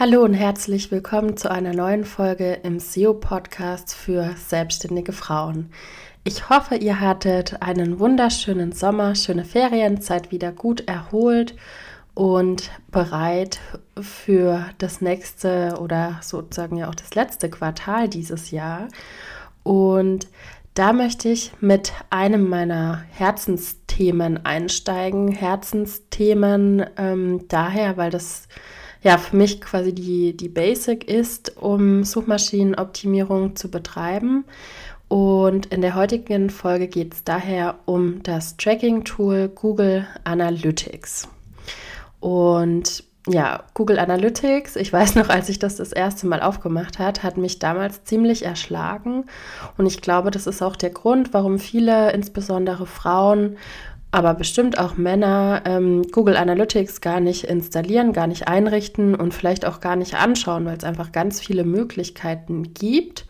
[0.00, 5.70] Hallo und herzlich willkommen zu einer neuen Folge im SEO-Podcast für selbstständige Frauen.
[6.24, 11.54] Ich hoffe, ihr hattet einen wunderschönen Sommer, schöne Ferien, seid wieder gut erholt
[12.14, 13.60] und bereit
[14.00, 18.88] für das nächste oder sozusagen ja auch das letzte Quartal dieses Jahr.
[19.64, 20.28] Und
[20.72, 25.30] da möchte ich mit einem meiner Herzensthemen einsteigen.
[25.30, 28.48] Herzensthemen ähm, daher, weil das
[29.02, 34.44] ja für mich quasi die, die Basic ist, um Suchmaschinenoptimierung zu betreiben.
[35.08, 41.28] Und in der heutigen Folge geht es daher um das Tracking-Tool Google Analytics.
[42.20, 47.22] Und ja, Google Analytics, ich weiß noch, als ich das das erste Mal aufgemacht hat,
[47.22, 49.24] hat mich damals ziemlich erschlagen.
[49.76, 53.58] Und ich glaube, das ist auch der Grund, warum viele, insbesondere Frauen,
[54.12, 59.64] aber bestimmt auch Männer ähm, Google Analytics gar nicht installieren, gar nicht einrichten und vielleicht
[59.64, 63.26] auch gar nicht anschauen, weil es einfach ganz viele Möglichkeiten gibt.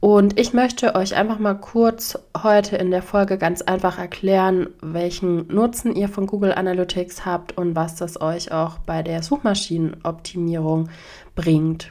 [0.00, 5.46] Und ich möchte euch einfach mal kurz heute in der Folge ganz einfach erklären, welchen
[5.48, 10.88] Nutzen ihr von Google Analytics habt und was das euch auch bei der Suchmaschinenoptimierung
[11.36, 11.90] bringt.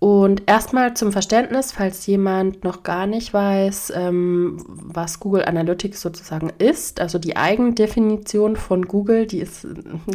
[0.00, 6.50] Und erstmal zum Verständnis, falls jemand noch gar nicht weiß, ähm, was Google Analytics sozusagen
[6.56, 7.02] ist.
[7.02, 9.66] Also die Eigendefinition von Google, die ist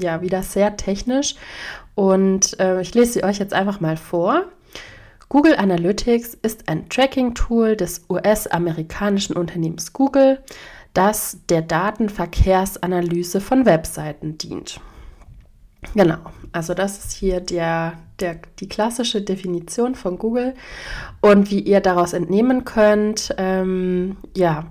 [0.01, 1.35] ja wieder sehr technisch.
[1.93, 4.45] Und äh, ich lese sie euch jetzt einfach mal vor.
[5.29, 10.39] Google Analytics ist ein Tracking-Tool des US-amerikanischen Unternehmens Google,
[10.95, 14.79] das der Datenverkehrsanalyse von Webseiten dient.
[15.93, 16.17] Genau,
[16.51, 20.53] also das ist hier der, der, die klassische Definition von Google.
[21.21, 24.67] Und wie ihr daraus entnehmen könnt, ähm, ja,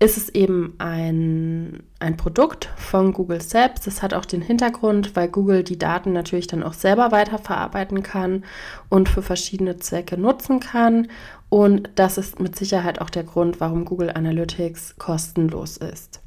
[0.00, 3.86] ist es eben ein, ein Produkt von Google selbst.
[3.86, 8.44] Das hat auch den Hintergrund, weil Google die Daten natürlich dann auch selber weiterverarbeiten kann
[8.88, 11.08] und für verschiedene Zwecke nutzen kann.
[11.48, 16.20] Und das ist mit Sicherheit auch der Grund, warum Google Analytics kostenlos ist.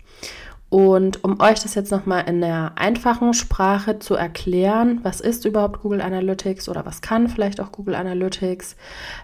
[0.72, 5.82] Und um euch das jetzt nochmal in der einfachen Sprache zu erklären, was ist überhaupt
[5.82, 8.78] Google Analytics oder was kann vielleicht auch Google Analytics,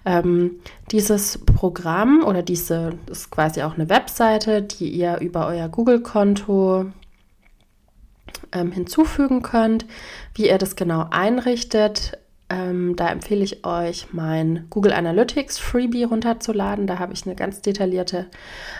[0.03, 0.59] ähm,
[0.91, 6.88] dieses Programm oder diese ist quasi auch eine Webseite, die ihr über euer Google-Konto
[8.52, 9.86] ähm, hinzufügen könnt.
[10.34, 12.18] Wie ihr das genau einrichtet,
[12.50, 16.88] ähm, da empfehle ich euch, mein Google Analytics Freebie runterzuladen.
[16.88, 18.28] Da habe ich eine ganz detaillierte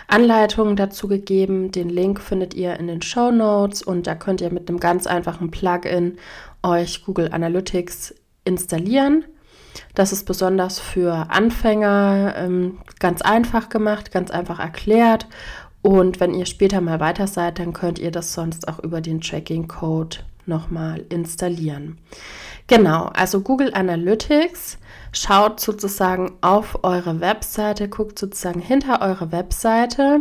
[0.06, 1.70] Anleitung dazu gegeben.
[1.70, 5.06] Den Link findet ihr in den Show Notes und da könnt ihr mit einem ganz
[5.06, 6.16] einfachen Plugin
[6.62, 8.14] euch Google Analytics
[8.44, 9.24] installieren.
[9.94, 15.26] Das ist besonders für Anfänger ähm, ganz einfach gemacht, ganz einfach erklärt.
[15.82, 19.20] Und wenn ihr später mal weiter seid, dann könnt ihr das sonst auch über den
[19.20, 21.98] Tracking Code nochmal installieren.
[22.66, 24.78] Genau, also Google Analytics
[25.12, 30.20] schaut sozusagen auf eure Webseite, guckt sozusagen hinter eure Webseite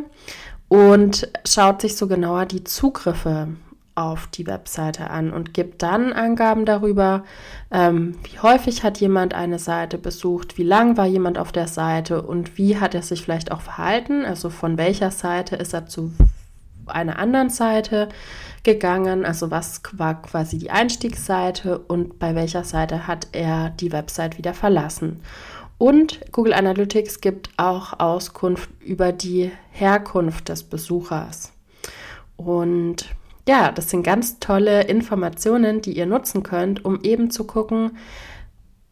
[0.69, 3.49] und schaut sich so genauer die Zugriffe
[3.95, 7.23] auf die Webseite an und gibt dann Angaben darüber,
[7.71, 12.21] ähm, wie häufig hat jemand eine Seite besucht, wie lang war jemand auf der Seite
[12.21, 16.13] und wie hat er sich vielleicht auch verhalten, also von welcher Seite ist er zu
[16.89, 18.09] einer anderen Seite
[18.63, 24.37] gegangen, also was war quasi die Einstiegsseite und bei welcher Seite hat er die Website
[24.37, 25.21] wieder verlassen.
[25.77, 31.53] Und Google Analytics gibt auch Auskunft über die Herkunft des Besuchers.
[32.35, 33.05] Und
[33.47, 37.91] ja, das sind ganz tolle Informationen, die ihr nutzen könnt, um eben zu gucken,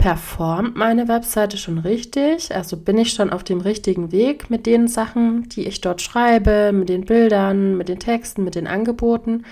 [0.06, 2.54] performt meine Webseite schon richtig?
[2.54, 6.72] Also bin ich schon auf dem richtigen Weg mit den Sachen, die ich dort schreibe,
[6.74, 9.46] mit den Bildern, mit den Texten, mit den Angeboten?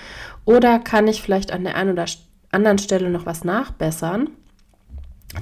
[0.46, 2.06] Oder kann ich vielleicht an der einen oder
[2.52, 4.30] anderen Stelle noch was nachbessern,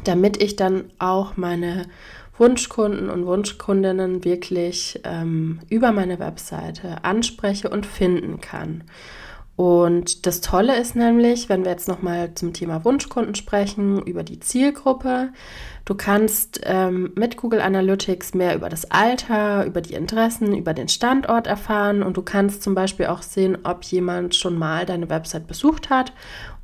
[0.06, 1.88] damit ich dann auch meine
[2.38, 8.86] Wunschkunden und Wunschkundinnen wirklich ähm, über meine Webseite anspreche und finden kann?
[9.62, 14.40] Und das Tolle ist nämlich, wenn wir jetzt nochmal zum Thema Wunschkunden sprechen, über die
[14.40, 15.30] Zielgruppe,
[15.86, 20.88] du kannst ähm, mit Google Analytics mehr über das Alter, über die Interessen, über den
[20.88, 22.02] Standort erfahren.
[22.02, 26.12] Und du kannst zum Beispiel auch sehen, ob jemand schon mal deine Website besucht hat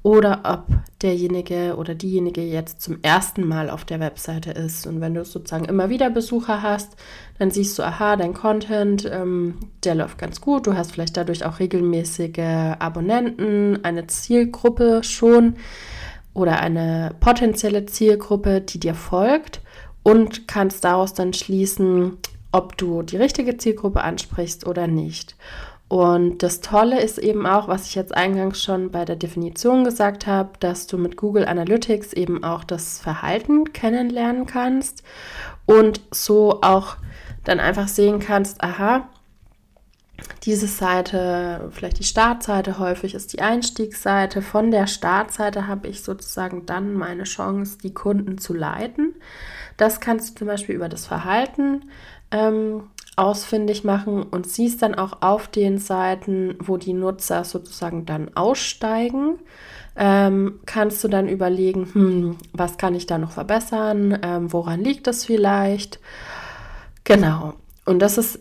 [0.04, 0.68] oder ob
[1.02, 4.88] derjenige oder diejenige jetzt zum ersten Mal auf der Webseite ist.
[4.88, 6.96] Und wenn du sozusagen immer wieder Besucher hast,
[7.40, 10.66] dann siehst du, aha, dein Content, ähm, der läuft ganz gut.
[10.66, 15.56] Du hast vielleicht dadurch auch regelmäßige Abonnenten, eine Zielgruppe schon
[16.34, 19.62] oder eine potenzielle Zielgruppe, die dir folgt
[20.04, 22.18] und kannst daraus dann schließen,
[22.52, 25.36] ob du die richtige Zielgruppe ansprichst oder nicht.
[25.90, 30.28] Und das Tolle ist eben auch, was ich jetzt eingangs schon bei der Definition gesagt
[30.28, 35.04] habe, dass du mit Google Analytics eben auch das Verhalten kennenlernen kannst
[35.66, 36.98] und so auch
[37.46, 39.08] dann einfach sehen kannst, aha,
[40.44, 44.42] diese Seite, vielleicht die Startseite, häufig ist die Einstiegsseite.
[44.42, 49.16] Von der Startseite habe ich sozusagen dann meine Chance, die Kunden zu leiten.
[49.78, 51.84] Das kannst du zum Beispiel über das Verhalten
[52.32, 52.84] ähm,
[53.18, 59.40] ausfindig machen und siehst dann auch auf den Seiten, wo die Nutzer sozusagen dann aussteigen,
[59.96, 65.08] ähm, kannst du dann überlegen, hm, was kann ich da noch verbessern, ähm, woran liegt
[65.08, 66.00] das vielleicht.
[67.04, 67.56] Genau.
[67.86, 68.40] Und das ist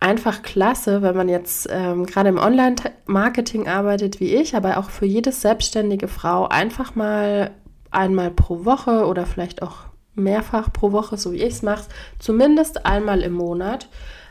[0.00, 5.06] einfach klasse, wenn man jetzt ähm, gerade im Online-Marketing arbeitet wie ich, aber auch für
[5.06, 7.52] jede selbstständige Frau einfach mal
[7.92, 11.84] einmal pro Woche oder vielleicht auch mehrfach pro Woche, so wie ich es mache,
[12.18, 13.88] zumindest einmal im Monat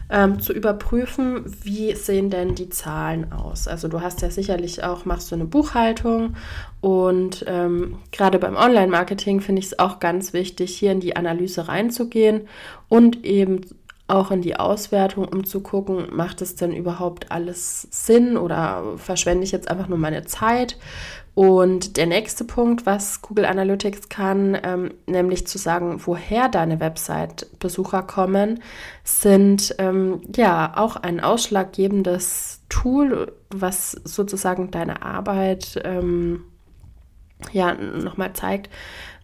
[0.10, 3.68] ähm, zu überprüfen, wie sehen denn die Zahlen aus.
[3.68, 6.36] Also du hast ja sicherlich auch, machst du eine Buchhaltung
[6.82, 11.68] und ähm, gerade beim Online-Marketing finde ich es auch ganz wichtig, hier in die Analyse
[11.68, 12.48] reinzugehen
[12.88, 13.62] und eben
[14.08, 19.44] auch in die Auswertung, um zu gucken, macht es denn überhaupt alles Sinn oder verschwende
[19.44, 20.78] ich jetzt einfach nur meine Zeit?
[21.36, 28.04] Und der nächste Punkt, was Google Analytics kann, ähm, nämlich zu sagen, woher deine Website-Besucher
[28.04, 28.62] kommen,
[29.04, 36.46] sind ähm, ja auch ein ausschlaggebendes Tool, was sozusagen deine Arbeit ähm,
[37.52, 38.70] ja nochmal zeigt,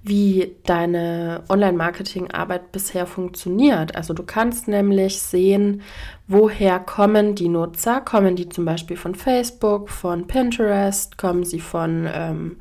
[0.03, 3.95] wie deine Online-Marketing-Arbeit bisher funktioniert.
[3.95, 5.81] Also du kannst nämlich sehen,
[6.27, 8.01] woher kommen die Nutzer.
[8.01, 12.57] Kommen die zum Beispiel von Facebook, von Pinterest, kommen sie von ähm,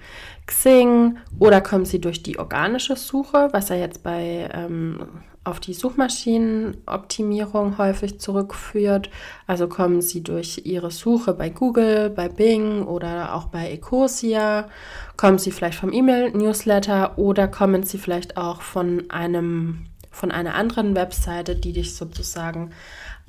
[0.46, 5.06] Xing oder kommen sie durch die organische Suche, was ja jetzt bei ähm,
[5.42, 9.08] auf die Suchmaschinenoptimierung häufig zurückführt.
[9.46, 14.68] Also kommen sie durch ihre Suche bei Google, bei Bing oder auch bei Ecosia,
[15.16, 20.96] kommen sie vielleicht vom E-Mail-Newsletter oder kommen sie vielleicht auch von einem von einer anderen
[20.96, 22.72] Webseite, die dich sozusagen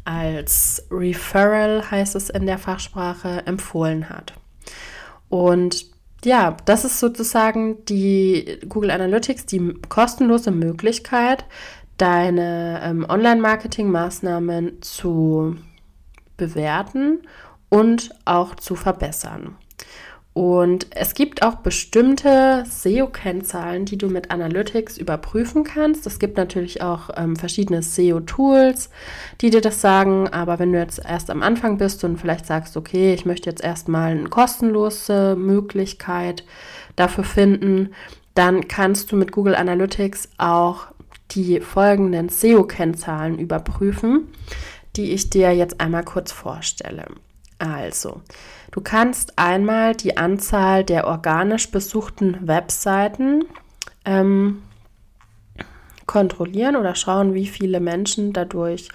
[0.03, 4.33] als Referral, heißt es in der Fachsprache, empfohlen hat.
[5.29, 5.91] Und
[6.23, 11.45] ja, das ist sozusagen die Google Analytics, die kostenlose Möglichkeit,
[12.01, 15.56] deine ähm, Online-Marketing-Maßnahmen zu
[16.36, 17.19] bewerten
[17.69, 19.56] und auch zu verbessern.
[20.33, 26.07] Und es gibt auch bestimmte SEO-Kennzahlen, die du mit Analytics überprüfen kannst.
[26.07, 28.89] Es gibt natürlich auch ähm, verschiedene SEO-Tools,
[29.42, 30.30] die dir das sagen.
[30.30, 33.63] Aber wenn du jetzt erst am Anfang bist und vielleicht sagst, okay, ich möchte jetzt
[33.63, 36.45] erstmal eine kostenlose Möglichkeit
[36.95, 37.89] dafür finden,
[38.33, 40.88] dann kannst du mit Google Analytics auch
[41.31, 44.28] die folgenden SEO-Kennzahlen überprüfen,
[44.95, 47.06] die ich dir jetzt einmal kurz vorstelle.
[47.60, 48.22] Also,
[48.72, 53.45] du kannst einmal die Anzahl der organisch besuchten Webseiten
[54.04, 54.63] ähm,
[56.07, 58.89] kontrollieren oder schauen, wie viele Menschen dadurch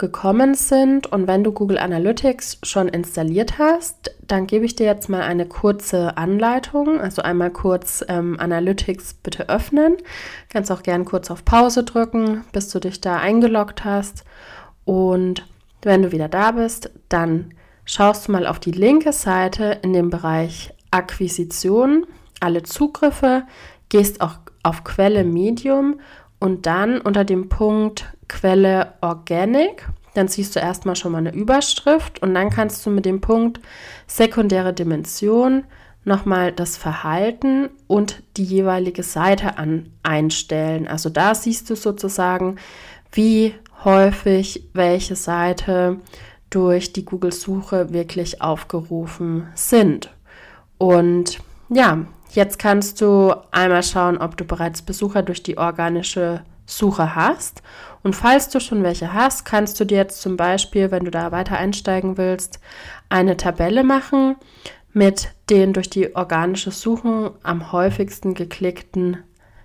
[0.00, 1.06] gekommen sind.
[1.06, 5.46] Und wenn du Google Analytics schon installiert hast, dann gebe ich dir jetzt mal eine
[5.46, 7.00] kurze Anleitung.
[7.00, 9.98] Also einmal kurz ähm, Analytics bitte öffnen.
[10.48, 14.24] Kannst auch gern kurz auf Pause drücken, bis du dich da eingeloggt hast.
[14.84, 15.46] Und
[15.82, 17.54] wenn du wieder da bist, dann
[17.84, 22.06] schaust du mal auf die linke Seite in dem Bereich Akquisition,
[22.40, 23.44] alle Zugriffe,
[23.90, 26.00] gehst auch auf Quelle Medium
[26.38, 29.88] und dann unter dem Punkt Quelle Organic.
[30.14, 33.60] Dann siehst du erstmal schon mal eine Überschrift und dann kannst du mit dem Punkt
[34.06, 35.64] sekundäre Dimension
[36.04, 40.86] nochmal das Verhalten und die jeweilige Seite an, einstellen.
[40.86, 42.56] Also da siehst du sozusagen,
[43.12, 45.96] wie häufig welche Seite
[46.50, 50.10] durch die Google-Suche wirklich aufgerufen sind.
[50.78, 51.98] Und ja,
[52.30, 57.62] jetzt kannst du einmal schauen, ob du bereits Besucher durch die organische Suche hast.
[58.02, 61.32] Und falls du schon welche hast, kannst du dir jetzt zum Beispiel, wenn du da
[61.32, 62.60] weiter einsteigen willst,
[63.08, 64.36] eine Tabelle machen
[64.92, 69.18] mit den durch die organische Suchen am häufigsten geklickten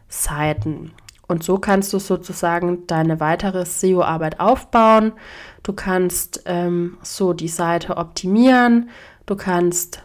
[0.07, 0.91] Seiten.
[1.27, 5.13] Und so kannst du sozusagen deine weitere SEO-Arbeit aufbauen.
[5.63, 8.89] Du kannst ähm, so die Seite optimieren.
[9.25, 10.03] Du kannst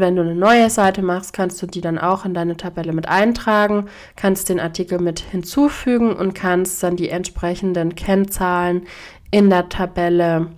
[0.00, 3.08] wenn du eine neue Seite machst, kannst du die dann auch in deine Tabelle mit
[3.08, 8.86] eintragen, kannst den Artikel mit hinzufügen und kannst dann die entsprechenden Kennzahlen
[9.30, 10.48] in der Tabelle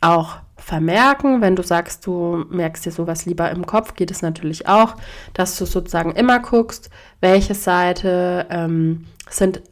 [0.00, 1.40] auch vermerken.
[1.40, 4.96] Wenn du sagst, du merkst dir sowas lieber im Kopf, geht es natürlich auch,
[5.32, 6.90] dass du sozusagen immer guckst,
[7.20, 9.62] welche Seite ähm, sind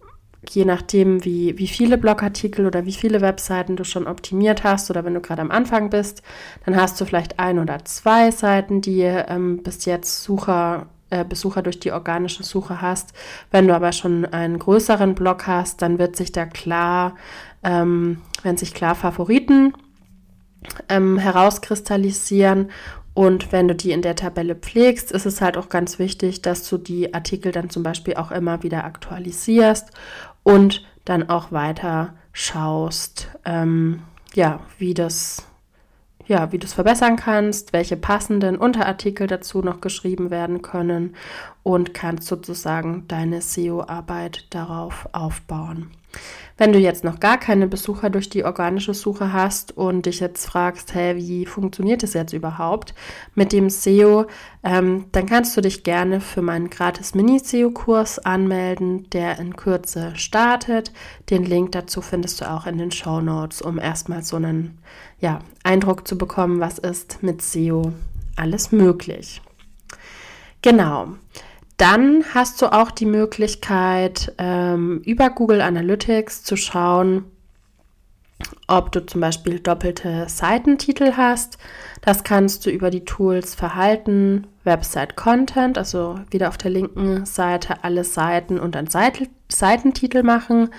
[0.51, 5.05] je nachdem, wie, wie viele Blogartikel oder wie viele Webseiten du schon optimiert hast oder
[5.05, 6.23] wenn du gerade am Anfang bist,
[6.65, 11.63] dann hast du vielleicht ein oder zwei Seiten, die ähm, bis jetzt Sucher, äh, Besucher
[11.63, 13.13] durch die organische Suche hast.
[13.51, 17.15] Wenn du aber schon einen größeren Blog hast, dann wird sich da klar,
[17.63, 19.73] ähm, wenn sich klar Favoriten
[20.89, 22.71] ähm, herauskristallisieren
[23.17, 26.69] und wenn du die in der Tabelle pflegst, ist es halt auch ganz wichtig, dass
[26.69, 29.91] du die Artikel dann zum Beispiel auch immer wieder aktualisierst
[30.47, 35.45] und dann auch weiter schaust, ähm, ja, wie das,
[36.29, 41.17] ja, wie du es verbessern kannst, welche passenden Unterartikel dazu noch geschrieben werden können
[41.65, 45.91] und kannst sozusagen deine SEO-Arbeit darauf aufbauen.
[46.59, 50.47] Wenn du jetzt noch gar keine Besucher durch die organische Suche hast und dich jetzt
[50.47, 52.95] fragst, hey, wie funktioniert das jetzt überhaupt
[53.35, 54.25] mit dem SEO,
[54.65, 60.93] ähm, dann kannst du dich gerne für meinen gratis Mini-SEO-Kurs anmelden, der in Kürze startet.
[61.29, 64.79] Den Link dazu findest du auch in den Show Notes, um erstmal so einen
[65.21, 67.93] ja, Eindruck zu bekommen, was ist mit SEO
[68.37, 69.43] alles möglich.
[70.63, 71.09] Genau.
[71.77, 77.25] Dann hast du auch die Möglichkeit, ähm, über Google Analytics zu schauen,
[78.67, 81.59] ob du zum Beispiel doppelte Seitentitel hast.
[82.03, 87.85] Das kannst du über die Tools Verhalten, Website Content, also wieder auf der linken Seite
[87.85, 88.89] alle Seiten und dann
[89.49, 90.71] Seitentitel machen.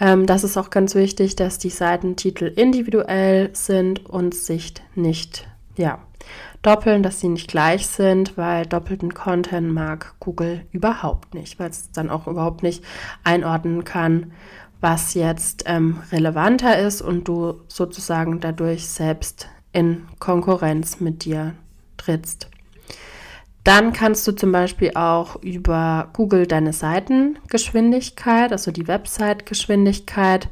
[0.00, 5.46] Ähm, das ist auch ganz wichtig, dass die Seitentitel individuell sind und sich nicht
[5.76, 5.98] ja,
[6.64, 11.90] doppeln, dass sie nicht gleich sind, weil doppelten Content mag Google überhaupt nicht, weil es
[11.92, 12.82] dann auch überhaupt nicht
[13.22, 14.32] einordnen kann,
[14.80, 21.54] was jetzt ähm, relevanter ist und du sozusagen dadurch selbst in Konkurrenz mit dir
[21.96, 22.48] trittst.
[23.64, 30.48] Dann kannst du zum Beispiel auch über Google deine Seitengeschwindigkeit, also die Website-Geschwindigkeit,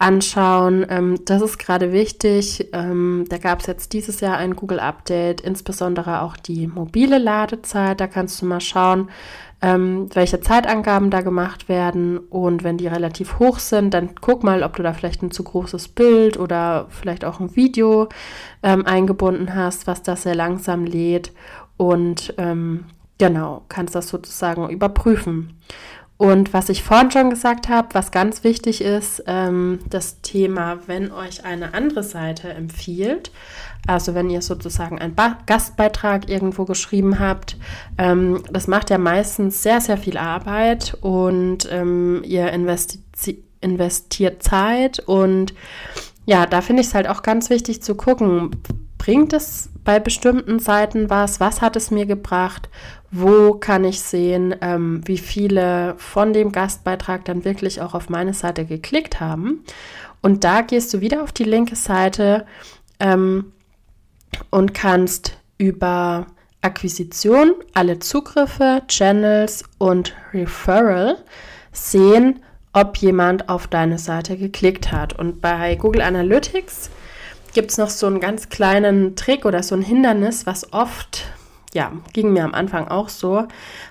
[0.00, 0.86] anschauen.
[0.88, 2.68] Ähm, das ist gerade wichtig.
[2.72, 8.00] Ähm, da gab es jetzt dieses Jahr ein Google-Update, insbesondere auch die mobile Ladezeit.
[8.00, 9.10] Da kannst du mal schauen,
[9.60, 12.16] ähm, welche Zeitangaben da gemacht werden.
[12.18, 15.44] Und wenn die relativ hoch sind, dann guck mal, ob du da vielleicht ein zu
[15.44, 18.08] großes Bild oder vielleicht auch ein Video
[18.62, 21.32] ähm, eingebunden hast, was das sehr langsam lädt.
[21.76, 22.86] Und ähm,
[23.18, 25.60] genau, kannst das sozusagen überprüfen.
[26.20, 31.12] Und was ich vorhin schon gesagt habe, was ganz wichtig ist, ähm, das Thema, wenn
[31.12, 33.32] euch eine andere Seite empfiehlt,
[33.86, 37.56] also wenn ihr sozusagen einen ba Gastbeitrag irgendwo geschrieben habt,
[37.96, 44.98] ähm, das macht ja meistens sehr, sehr viel Arbeit und ähm, ihr investi investiert Zeit
[44.98, 45.54] und
[46.26, 48.50] ja, da finde ich es halt auch ganz wichtig zu gucken,
[49.00, 51.40] bringt es bei bestimmten Seiten was?
[51.40, 52.68] Was hat es mir gebracht?
[53.10, 58.34] Wo kann ich sehen, ähm, wie viele von dem Gastbeitrag dann wirklich auch auf meine
[58.34, 59.64] Seite geklickt haben?
[60.20, 62.44] Und da gehst du wieder auf die linke Seite
[63.00, 63.52] ähm,
[64.50, 66.26] und kannst über
[66.60, 71.16] Akquisition, alle Zugriffe, Channels und Referral
[71.72, 72.40] sehen,
[72.74, 75.18] ob jemand auf deine Seite geklickt hat.
[75.18, 76.90] Und bei Google Analytics
[77.52, 81.24] gibt es noch so einen ganz kleinen Trick oder so ein Hindernis, was oft,
[81.72, 83.46] ja, ging mir am Anfang auch so,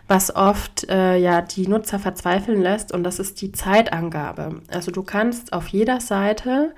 [0.07, 4.61] was oft äh, ja die Nutzer verzweifeln lässt und das ist die Zeitangabe.
[4.71, 6.73] Also du kannst auf jeder Seite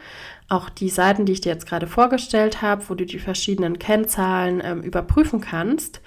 [0.51, 4.61] auch die Seiten, die ich dir jetzt gerade vorgestellt habe, wo du die verschiedenen Kennzahlen
[4.63, 6.01] ähm, überprüfen kannst,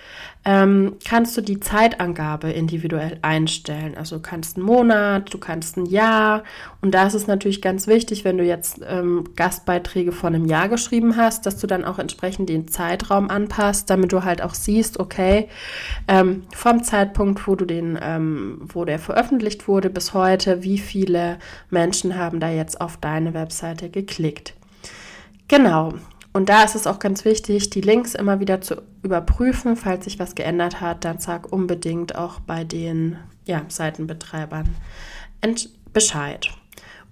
[0.45, 3.97] ähm, kannst du die Zeitangabe individuell einstellen.
[3.97, 6.45] Also du kannst einen Monat, du kannst ein Jahr.
[6.83, 10.69] Und da ist es natürlich ganz wichtig, wenn du jetzt ähm, Gastbeiträge von einem Jahr
[10.69, 15.01] geschrieben hast, dass du dann auch entsprechend den Zeitraum anpasst, damit du halt auch siehst,
[15.01, 15.49] okay,
[16.09, 21.39] ähm, vom Zeitpunkt, wo du den, ähm, wo der veröffentlicht wurde bis heute, wie viele
[21.71, 23.89] Menschen haben da jetzt auf deine Webseite
[24.35, 24.55] geklickt.
[25.49, 25.95] Genau.
[26.33, 29.77] Und da ist es auch ganz wichtig, die Links immer wieder zu überprüfen.
[29.77, 34.69] Falls sich was geändert hat, dann sag unbedingt auch bei den ja, Seitenbetreibern
[35.93, 36.51] Bescheid.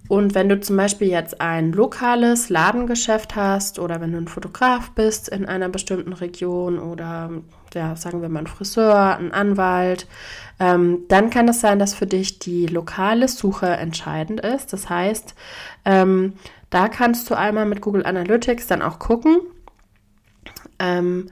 [0.09, 4.91] Und wenn du zum Beispiel jetzt ein lokales Ladengeschäft hast oder wenn du ein Fotograf
[4.91, 7.29] bist in einer bestimmten Region oder
[7.73, 10.07] ja, sagen wir mal ein Friseur, ein Anwalt,
[10.59, 14.73] ähm, dann kann es sein, dass für dich die lokale Suche entscheidend ist.
[14.73, 15.35] Das heißt,
[15.85, 16.33] ähm,
[16.73, 19.41] da kannst du einmal mit Google Analytics dann auch gucken,
[20.79, 21.27] ähm,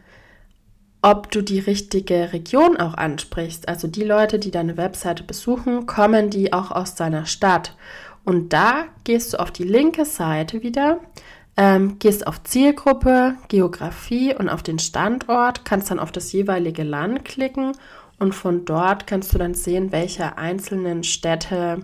[1.01, 3.67] ob du die richtige Region auch ansprichst.
[3.67, 7.75] Also die Leute, die deine Webseite besuchen, kommen die auch aus deiner Stadt.
[8.23, 10.99] Und da gehst du auf die linke Seite wieder,
[11.57, 17.25] ähm, gehst auf Zielgruppe, Geografie und auf den Standort, kannst dann auf das jeweilige Land
[17.25, 17.71] klicken
[18.19, 21.79] und von dort kannst du dann sehen, welche einzelnen Städte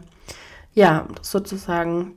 [0.76, 2.17] ja, sozusagen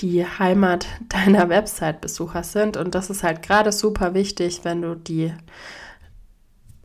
[0.00, 2.76] die Heimat deiner Website-Besucher sind.
[2.76, 5.32] Und das ist halt gerade super wichtig, wenn du die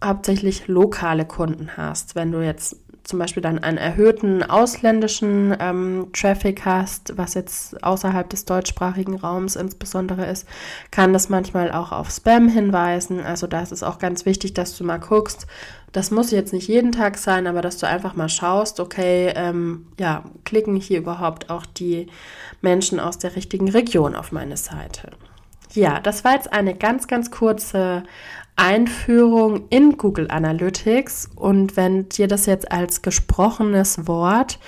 [0.03, 2.15] hauptsächlich lokale Kunden hast.
[2.15, 8.29] Wenn du jetzt zum Beispiel dann einen erhöhten ausländischen ähm, Traffic hast, was jetzt außerhalb
[8.29, 10.48] des deutschsprachigen Raums insbesondere ist,
[10.89, 13.19] kann das manchmal auch auf Spam hinweisen.
[13.19, 15.48] Also da ist es auch ganz wichtig, dass du mal guckst.
[15.91, 19.88] Das muss jetzt nicht jeden Tag sein, aber dass du einfach mal schaust, okay, ähm,
[20.00, 22.07] ja, klicken hier überhaupt auch die
[22.62, 25.12] Menschen aus der richtigen Region auf meine Seite.
[25.73, 28.03] Ja, das war jetzt eine ganz, ganz kurze
[28.55, 34.59] Einführung in Google Analytics und wenn dir das jetzt als gesprochenes Wort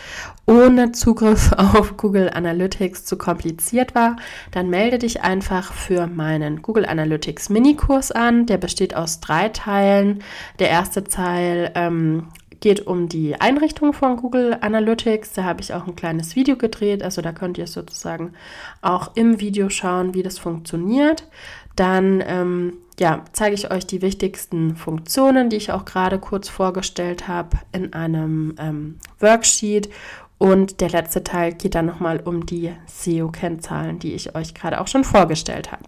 [0.48, 4.16] ohne Zugriff auf Google Analytics zu kompliziert war,
[4.50, 8.48] dann melde dich einfach für meinen Google Analytics Minikurs an.
[8.48, 10.24] Der besteht aus drei Teilen.
[10.58, 12.30] Der erste Teil ähm,
[12.66, 15.34] geht um die Einrichtung von Google Analytics.
[15.34, 17.04] Da habe ich auch ein kleines Video gedreht.
[17.04, 18.34] Also da könnt ihr sozusagen
[18.82, 21.28] auch im Video schauen, wie das funktioniert.
[21.76, 27.28] Dann ähm, ja, zeige ich euch die wichtigsten Funktionen, die ich auch gerade kurz vorgestellt
[27.28, 29.92] habe, in einem ähm, Worksheet.
[30.40, 34.88] Und der letzte Teil geht dann nochmal um die SEO-Kennzahlen, die ich euch gerade auch
[34.88, 35.84] schon vorgestellt habe.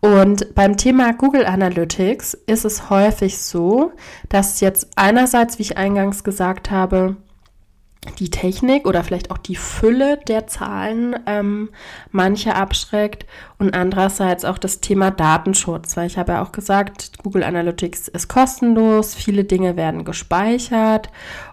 [0.00, 3.92] Und beim Thema Google Analytics ist es häufig so,
[4.28, 7.16] dass jetzt einerseits, wie ich eingangs gesagt habe,
[8.18, 11.70] die Technik oder vielleicht auch die Fülle der Zahlen ähm,
[12.10, 13.26] manche abschreckt
[13.58, 18.28] und andererseits auch das Thema Datenschutz, weil ich habe ja auch gesagt, Google Analytics ist
[18.28, 21.08] kostenlos, viele Dinge werden gespeichert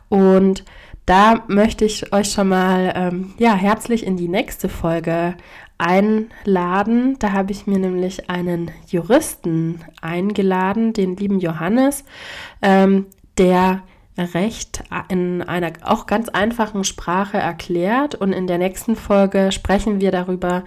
[0.10, 0.66] und
[1.06, 5.36] da möchte ich euch schon mal ähm, ja herzlich in die nächste Folge
[5.82, 7.18] einladen.
[7.20, 12.06] Da habe ich mir nämlich einen Juristen eingeladen, den lieben Johannes,
[12.62, 13.08] ähm,
[13.38, 13.82] der
[14.18, 18.14] Recht in einer auch ganz einfachen Sprache erklärt.
[18.14, 20.64] Und in der nächsten Folge sprechen wir darüber,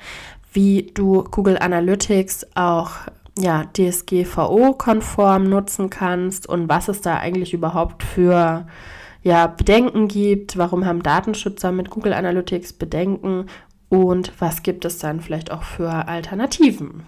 [0.53, 2.91] wie du Google Analytics auch
[3.39, 8.67] ja, DSGVO-konform nutzen kannst und was es da eigentlich überhaupt für
[9.23, 13.47] ja, Bedenken gibt, warum haben Datenschützer mit Google Analytics Bedenken
[13.89, 17.05] und was gibt es dann vielleicht auch für Alternativen.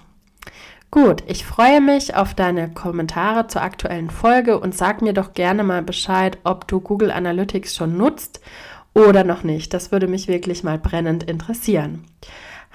[0.90, 5.64] Gut, ich freue mich auf deine Kommentare zur aktuellen Folge und sag mir doch gerne
[5.64, 8.40] mal Bescheid, ob du Google Analytics schon nutzt
[8.94, 9.74] oder noch nicht.
[9.74, 12.04] Das würde mich wirklich mal brennend interessieren.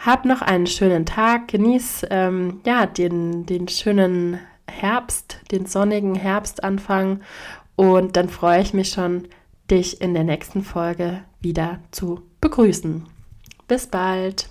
[0.06, 7.22] Hab noch einen schönen Tag, genieß ähm, ja den, den schönen Herbst, den sonnigen Herbstanfang
[7.76, 9.28] und dann freue ich mich schon,
[9.70, 13.06] dich in der nächsten Folge wieder zu begrüßen.
[13.72, 14.50] Bis bald!